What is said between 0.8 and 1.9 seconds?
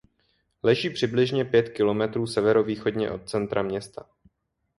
přibližně pět